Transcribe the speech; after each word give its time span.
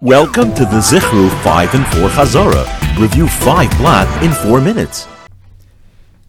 Welcome 0.00 0.54
to 0.54 0.64
the 0.64 0.78
Zichru 0.78 1.28
5 1.42 1.74
and 1.74 1.84
4 1.88 2.08
Chazorah. 2.10 3.00
Review 3.00 3.26
5 3.26 3.78
Blat 3.78 4.22
in 4.22 4.30
4 4.30 4.60
minutes. 4.60 5.08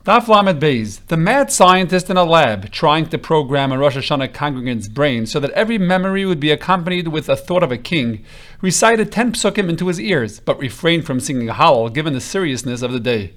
Daf 0.03 0.27
Lamed 0.27 0.59
Beis, 0.59 1.05
the 1.05 1.15
mad 1.15 1.51
scientist 1.51 2.09
in 2.09 2.17
a 2.17 2.23
lab 2.23 2.71
trying 2.71 3.07
to 3.09 3.19
program 3.19 3.71
a 3.71 3.77
Rosh 3.77 3.95
Hashanah 3.95 4.33
congregant's 4.33 4.87
brain 4.87 5.27
so 5.27 5.39
that 5.39 5.51
every 5.51 5.77
memory 5.77 6.25
would 6.25 6.39
be 6.39 6.49
accompanied 6.49 7.09
with 7.09 7.29
a 7.29 7.35
thought 7.35 7.61
of 7.61 7.71
a 7.71 7.77
king, 7.77 8.25
recited 8.59 9.11
10 9.11 9.33
psukim 9.33 9.69
into 9.69 9.85
his 9.85 10.01
ears, 10.01 10.39
but 10.39 10.57
refrained 10.57 11.05
from 11.05 11.19
singing 11.19 11.47
a 11.47 11.53
Hallel 11.53 11.93
given 11.93 12.13
the 12.13 12.21
seriousness 12.21 12.81
of 12.81 12.91
the 12.91 12.99
day. 12.99 13.33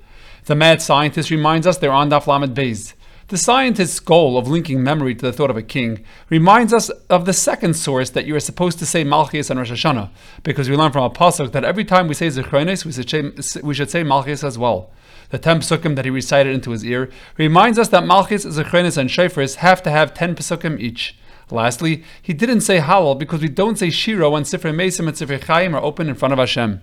The 0.47 0.55
mad 0.55 0.81
scientist 0.81 1.31
reminds 1.31 1.67
us 1.67 1.77
they're 1.77 1.93
on 1.93 2.09
Daf 2.09 2.27
Lamed 2.27 2.57
Beis. 2.57 2.95
The 3.29 3.39
scientist's 3.39 4.01
goal 4.01 4.37
of 4.37 4.49
linking 4.49 4.83
memory 4.83 5.15
to 5.15 5.27
the 5.27 5.33
thought 5.33 5.51
of 5.51 5.57
a 5.57 5.63
king 5.63 6.05
reminds 6.29 6.73
us 6.73 6.91
of 7.09 7.25
the 7.25 7.33
second 7.33 7.75
source 7.75 8.11
that 8.11 8.27
you 8.27 8.35
are 8.37 8.41
supposed 8.41 8.79
to 8.81 8.87
say 8.87 9.05
Malchus 9.05 9.49
and 9.49 9.59
Rosh 9.59 9.71
Hashanah, 9.71 10.11
because 10.43 10.69
we 10.69 10.77
learn 10.77 10.93
from 10.93 11.05
a 11.05 11.11
pasuk 11.11 11.53
that 11.53 11.65
every 11.65 11.85
time 11.85 12.09
we 12.09 12.15
say 12.15 12.27
Zechronis, 12.27 13.63
we 13.63 13.75
should 13.75 13.91
say, 13.91 14.03
Malchus 14.03 14.45
as 14.45 14.59
well. 14.59 14.91
The 15.31 15.39
ten 15.39 15.61
psukim 15.61 15.97
that 15.97 16.05
he 16.05 16.11
recited 16.11 16.55
into 16.55 16.73
his 16.73 16.85
ear 16.85 17.11
reminds 17.39 17.79
us 17.79 17.89
that 17.89 18.05
Malchus, 18.05 18.45
Zechronis, 18.45 18.99
and 18.99 19.09
Shofars 19.09 19.57
have 19.57 19.83
to 19.85 19.91
have 19.91 20.13
ten 20.13 20.35
psukim 20.35 20.79
each. 20.79 21.17
Lastly, 21.51 22.05
he 22.21 22.33
didn't 22.33 22.61
say 22.63 22.81
Hallel 22.81 23.19
because 23.19 23.41
we 23.41 23.49
don't 23.49 23.79
say 23.79 23.89
Shiro 23.91 24.31
when 24.31 24.43
Sifrei 24.43 24.75
Mesim 24.75 25.07
and 25.07 25.17
Sifrei 25.17 25.43
Chaim 25.43 25.75
are 25.75 25.83
open 25.83 26.09
in 26.09 26.15
front 26.15 26.33
of 26.33 26.39
Hashem. 26.39 26.81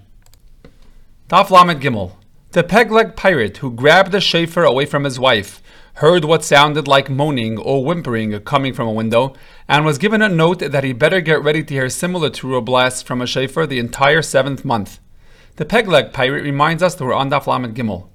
Lamed 1.32 1.82
Gimel. 1.82 2.14
The 2.52 2.64
peg-leg 2.64 3.16
pirate 3.16 3.58
who 3.58 3.70
grabbed 3.72 4.12
the 4.12 4.20
shofar 4.20 4.64
away 4.64 4.88
from 4.88 5.04
his 5.04 5.20
wife 5.20 5.62
heard 6.00 6.24
what 6.24 6.46
sounded 6.46 6.88
like 6.88 7.10
moaning 7.10 7.58
or 7.58 7.84
whimpering 7.84 8.40
coming 8.44 8.74
from 8.74 8.88
a 8.88 8.92
window, 8.94 9.34
and 9.68 9.84
was 9.84 9.98
given 9.98 10.22
a 10.22 10.30
note 10.30 10.60
that 10.60 10.84
he 10.86 10.94
better 10.94 11.20
get 11.20 11.44
ready 11.44 11.62
to 11.62 11.74
hear 11.74 11.90
similar 11.90 12.30
teruah 12.30 12.64
blasts 12.64 13.02
from 13.02 13.22
a 13.22 13.28
shofar 13.28 13.68
the 13.68 13.80
entire 13.80 14.22
seventh 14.22 14.64
month. 14.64 15.00
The 15.58 15.66
peg-leg 15.66 16.14
pirate 16.14 16.44
reminds 16.44 16.82
us 16.82 16.96
that 16.96 17.04
we're 17.04 17.14
on 17.14 17.30
Daf 17.30 17.48
Lamed 17.48 17.76
Gimel. 17.76 18.08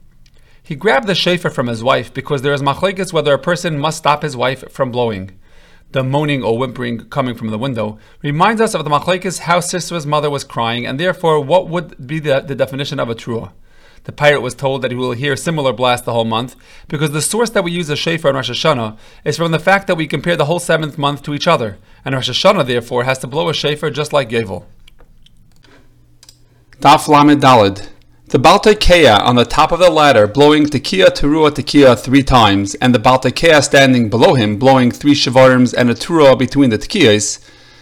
He 0.62 0.74
grabbed 0.74 1.06
the 1.06 1.14
shofar 1.14 1.50
from 1.50 1.66
his 1.66 1.84
wife 1.84 2.14
because 2.14 2.40
there 2.40 2.54
is 2.54 2.62
machlekes 2.62 3.12
whether 3.12 3.34
a 3.34 3.38
person 3.38 3.78
must 3.78 3.98
stop 3.98 4.22
his 4.22 4.34
wife 4.34 4.64
from 4.72 4.90
blowing. 4.90 5.38
The 5.92 6.02
moaning 6.02 6.42
or 6.42 6.56
whimpering 6.56 7.10
coming 7.10 7.34
from 7.34 7.48
the 7.48 7.58
window 7.58 7.98
reminds 8.22 8.62
us 8.62 8.74
of 8.74 8.84
the 8.84 8.90
machlekes 8.90 9.40
how 9.40 9.60
Sisra's 9.60 10.06
mother 10.06 10.30
was 10.30 10.42
crying, 10.42 10.86
and 10.86 10.98
therefore 10.98 11.38
what 11.38 11.68
would 11.68 12.06
be 12.06 12.18
the, 12.18 12.40
the 12.40 12.54
definition 12.54 12.98
of 12.98 13.10
a 13.10 13.14
teruah. 13.14 13.52
The 14.04 14.12
pirate 14.12 14.42
was 14.42 14.54
told 14.54 14.82
that 14.82 14.90
he 14.90 14.96
will 14.96 15.12
hear 15.12 15.34
similar 15.34 15.72
blasts 15.72 16.04
the 16.04 16.12
whole 16.12 16.26
month 16.26 16.56
because 16.88 17.12
the 17.12 17.22
source 17.22 17.50
that 17.50 17.64
we 17.64 17.72
use 17.72 17.88
as 17.90 17.98
shofar 17.98 18.30
in 18.30 18.36
Rosh 18.36 18.50
Hashanah 18.50 18.98
is 19.24 19.38
from 19.38 19.50
the 19.50 19.58
fact 19.58 19.86
that 19.86 19.96
we 19.96 20.06
compare 20.06 20.36
the 20.36 20.44
whole 20.44 20.60
seventh 20.60 20.98
month 20.98 21.22
to 21.22 21.34
each 21.34 21.48
other, 21.48 21.78
and 22.04 22.14
Rosh 22.14 22.28
Hashanah 22.28 22.66
therefore 22.66 23.04
has 23.04 23.18
to 23.20 23.26
blow 23.26 23.48
a 23.48 23.54
shofar 23.54 23.90
just 23.90 24.12
like 24.12 24.28
Yovel. 24.28 24.66
Daf 26.80 27.08
Lamed 27.08 27.40
Dalid. 27.40 27.88
The 28.28 28.38
Baltekeya 28.38 29.20
on 29.20 29.36
the 29.36 29.44
top 29.44 29.72
of 29.72 29.78
the 29.78 29.90
ladder 29.90 30.26
blowing 30.26 30.66
Tekiah 30.66 31.08
Teruah 31.08 31.50
Tekiah 31.50 31.98
three 31.98 32.22
times, 32.22 32.74
and 32.74 32.94
the 32.94 32.98
Baltekeya 32.98 33.62
standing 33.62 34.10
below 34.10 34.34
him 34.34 34.58
blowing 34.58 34.90
three 34.90 35.14
Shavarims 35.14 35.72
and 35.72 35.88
a 35.88 35.94
Teruah 35.94 36.38
between 36.38 36.68
the 36.68 36.78
Tekiyahs, 36.78 37.38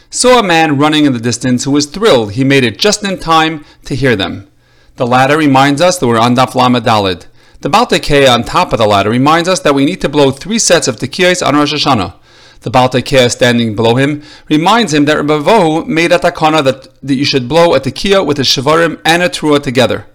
saw 0.08 0.38
a 0.38 0.42
man 0.42 0.78
running 0.78 1.04
in 1.04 1.14
the 1.14 1.18
distance 1.18 1.64
who 1.64 1.72
was 1.72 1.86
thrilled 1.86 2.32
he 2.32 2.44
made 2.44 2.62
it 2.62 2.78
just 2.78 3.02
in 3.02 3.18
time 3.18 3.64
to 3.86 3.96
hear 3.96 4.14
them. 4.14 4.51
The 4.96 5.06
ladder 5.06 5.38
reminds 5.38 5.80
us 5.80 5.96
that 5.98 6.06
we're 6.06 6.18
on 6.18 6.36
Daf 6.36 6.54
Lamed 6.54 6.84
Dalid. 6.84 7.24
The 7.62 7.70
Baltekeh 7.70 8.28
on 8.28 8.44
top 8.44 8.74
of 8.74 8.78
the 8.78 8.86
ladder 8.86 9.08
reminds 9.08 9.48
us 9.48 9.60
that 9.60 9.74
we 9.74 9.86
need 9.86 10.02
to 10.02 10.08
blow 10.10 10.30
three 10.30 10.58
sets 10.58 10.86
of 10.86 10.96
tekiyos 10.96 11.46
on 11.46 11.54
Rosh 11.54 11.72
Hashanah. 11.72 12.14
The 12.60 12.70
Baltekeh 12.70 13.30
standing 13.30 13.74
below 13.74 13.94
him 13.94 14.22
reminds 14.50 14.92
him 14.92 15.06
that 15.06 15.16
Rabbi 15.16 15.84
made 15.86 16.12
a 16.12 16.18
takana 16.18 16.62
that, 16.64 16.88
that 17.02 17.14
you 17.14 17.24
should 17.24 17.48
blow 17.48 17.72
a 17.74 17.80
tekiah 17.80 18.26
with 18.26 18.38
a 18.38 18.42
shavarim 18.42 19.00
and 19.06 19.22
a 19.22 19.30
trua 19.30 19.62
together. 19.62 20.06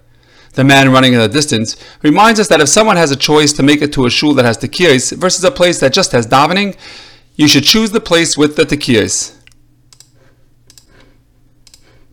The 0.54 0.64
man 0.64 0.92
running 0.92 1.14
in 1.14 1.20
the 1.22 1.28
distance 1.28 1.76
reminds 2.04 2.40
us 2.40 2.48
that 2.50 2.62
if 2.62 2.70
someone 2.70 2.98
has 2.98 3.10
a 3.10 3.16
choice 3.16 3.54
to 3.54 3.64
make 3.64 3.82
it 3.82 3.92
to 3.94 4.06
a 4.06 4.12
shul 4.12 4.36
that 4.36 4.46
has 4.46 4.60
tekiyos 4.60 5.18
versus 5.18 5.44
a 5.44 5.50
place 5.50 5.80
that 5.80 5.92
just 5.92 6.12
has 6.12 6.28
davening, 6.28 6.78
you 7.36 7.48
should 7.48 7.64
choose 7.64 7.90
the 7.90 8.00
place 8.00 8.38
with 8.38 8.56
the 8.56 8.64
tekiyos. 8.64 9.37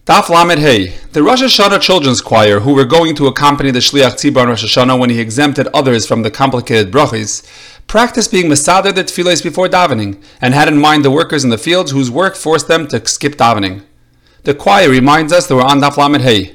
Daf 0.07 0.29
Lamed 0.29 0.59
Hey, 0.59 0.89
the 1.13 1.23
Rosh 1.23 1.43
Hashanah 1.43 1.81
Children's 1.81 2.21
Choir, 2.21 2.61
who 2.61 2.75
were 2.75 2.85
going 2.85 3.15
to 3.15 3.27
accompany 3.27 3.71
the 3.71 3.79
Shliach 3.79 4.17
Tzibur 4.17 4.43
on 4.43 4.49
Rosh 4.49 4.63
Hashanah 4.63 4.99
when 4.99 5.09
he 5.09 5.19
exempted 5.19 5.67
others 5.69 6.07
from 6.07 6.21
the 6.21 6.31
complicated 6.31 6.93
brachis, 6.93 7.43
practiced 7.87 8.31
being 8.31 8.51
Masader 8.51 8.95
the 8.95 9.03
tefillahs 9.03 9.43
before 9.43 9.67
davening, 9.67 10.23
and 10.43 10.53
had 10.53 10.69
in 10.69 10.79
mind 10.79 11.07
the 11.07 11.11
workers 11.11 11.43
in 11.43 11.49
the 11.49 11.57
fields 11.57 11.93
whose 11.93 12.11
work 12.11 12.37
forced 12.37 12.69
them 12.69 12.87
to 12.89 13.07
skip 13.09 13.37
davening. 13.37 13.83
The 14.43 14.53
choir 14.53 14.91
reminds 14.91 15.33
us 15.33 15.47
that 15.47 15.57
we're 15.57 15.63
on 15.63 15.81
Daf 15.81 15.97
Lamed 15.97 16.21
Hey. 16.21 16.55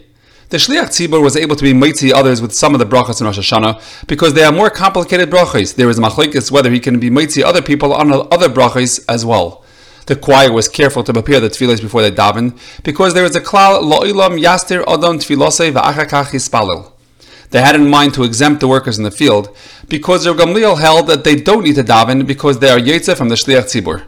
The 0.50 0.58
Shliach 0.58 0.90
Tzibur 0.90 1.20
was 1.20 1.36
able 1.36 1.56
to 1.56 1.64
be 1.64 1.74
motzi 1.74 2.14
others 2.14 2.44
with 2.44 2.54
some 2.54 2.76
of 2.76 2.80
the 2.80 2.86
brachas 2.86 3.20
in 3.20 3.26
Rosh 3.26 3.40
Hashanah 3.40 4.06
because 4.06 4.36
they 4.36 4.44
are 4.44 4.52
more 4.52 4.70
complicated 4.70 5.32
brachas. 5.32 5.74
There 5.74 5.90
is 5.90 6.00
machlekes 6.00 6.52
whether 6.52 6.70
he 6.70 6.80
can 6.80 7.00
be 7.00 7.10
motzi 7.10 7.42
other 7.42 7.64
people 7.64 7.94
on 7.94 8.12
other 8.32 8.48
brachas 8.48 9.04
as 9.10 9.26
well. 9.26 9.66
The 10.10 10.16
choir 10.16 10.52
was 10.52 10.68
careful 10.68 11.04
to 11.04 11.14
prepare 11.14 11.40
the 11.40 11.50
tefillahs 11.50 11.84
before 11.84 12.02
they 12.02 12.10
daven, 12.10 12.58
because 12.82 13.14
there 13.14 13.26
is 13.26 13.36
a 13.36 13.42
klal 13.42 13.84
lo'ilam 13.84 14.42
yastir 14.42 14.84
odom 14.86 15.20
tefillosei 15.20 15.72
va'achakach 15.72 16.32
yispalil. 16.32 16.92
They 17.52 17.62
had 17.62 17.76
in 17.76 17.88
mind 17.88 18.16
to 18.16 18.24
exempt 18.24 18.60
the 18.60 18.68
workers 18.68 18.98
in 18.98 19.04
the 19.04 19.12
field, 19.12 19.56
because 19.88 20.28
Rav 20.28 20.38
Gamliel 20.38 20.80
held 20.80 21.06
that 21.06 21.24
they 21.24 21.36
don't 21.36 21.64
need 21.64 21.76
to 21.76 21.84
daven 21.84 22.26
because 22.26 22.58
they 22.58 22.72
are 22.72 22.80
yetzer 22.80 23.16
from 23.16 23.30
the 23.30 23.36
shliach 23.36 23.66
tzibur. 23.66 24.06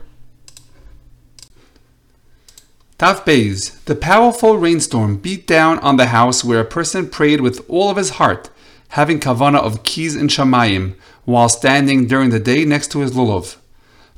Daf 2.97 3.23
Beis, 3.23 3.84
the 3.85 3.94
powerful 3.94 4.57
rainstorm 4.57 5.17
beat 5.17 5.45
down 5.45 5.78
on 5.79 5.97
the 5.97 6.07
house 6.07 6.44
where 6.44 6.61
a 6.61 6.66
person 6.66 7.11
prayed 7.11 7.41
with 7.41 7.63
all 7.69 7.91
of 7.91 7.97
his 7.97 8.11
heart, 8.22 8.50
having 8.97 9.19
kavana 9.19 9.59
of 9.59 9.84
keys 9.84 10.16
and 10.16 10.31
shamayim, 10.31 10.95
while 11.25 11.47
standing 11.47 12.07
during 12.07 12.31
the 12.31 12.40
day 12.40 12.66
next 12.66 12.91
to 12.91 13.01
his 13.01 13.11
lulav. 13.11 13.57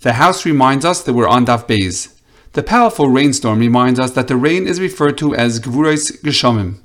The 0.03 0.13
house 0.13 0.45
reminds 0.45 0.83
us 0.83 1.01
that 1.03 1.13
we're 1.13 1.29
on 1.29 1.45
Daf 1.45 1.65
Beis. 1.65 2.13
The 2.51 2.61
powerful 2.61 3.07
rainstorm 3.07 3.59
reminds 3.59 4.01
us 4.01 4.11
that 4.11 4.27
the 4.27 4.35
rain 4.35 4.67
is 4.67 4.81
referred 4.81 5.17
to 5.19 5.33
as 5.33 5.61
Gvurais 5.61 6.21
Geshomim. 6.21 6.79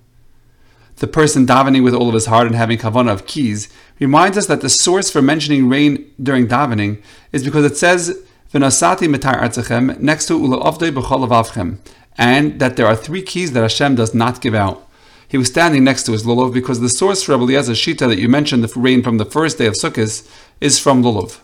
The 0.98 1.08
person 1.08 1.44
davening 1.44 1.82
with 1.82 1.94
all 1.94 2.06
of 2.06 2.14
his 2.14 2.26
heart 2.26 2.46
and 2.46 2.54
having 2.54 2.78
kavanah 2.78 3.12
of 3.12 3.26
keys 3.26 3.68
reminds 3.98 4.38
us 4.38 4.46
that 4.46 4.60
the 4.60 4.68
source 4.68 5.10
for 5.10 5.20
mentioning 5.20 5.68
rain 5.68 6.08
during 6.22 6.46
davening 6.46 7.02
is 7.32 7.42
because 7.42 7.64
it 7.64 7.76
says 7.76 8.16
V'nasati 8.54 9.12
mitar 9.12 9.40
artzachem 9.40 9.98
next 9.98 10.26
to 10.26 10.38
ulaavdei 10.38 10.92
b'chol 10.92 11.78
and 12.16 12.60
that 12.60 12.76
there 12.76 12.86
are 12.86 12.94
three 12.94 13.22
keys 13.22 13.50
that 13.50 13.62
Hashem 13.62 13.96
does 13.96 14.14
not 14.14 14.40
give 14.40 14.54
out. 14.54 14.88
He 15.26 15.38
was 15.38 15.48
standing 15.48 15.82
next 15.82 16.04
to 16.04 16.12
his 16.12 16.22
lulav 16.22 16.54
because 16.54 16.78
the 16.78 16.88
source 16.88 17.24
for 17.24 17.32
Rabbi 17.32 17.46
Shita 17.46 18.06
that 18.08 18.20
you 18.20 18.28
mentioned 18.28 18.62
the 18.62 18.80
rain 18.80 19.02
from 19.02 19.18
the 19.18 19.24
first 19.24 19.58
day 19.58 19.66
of 19.66 19.74
Sukkot 19.74 20.24
is 20.60 20.78
from 20.78 21.02
lulav. 21.02 21.40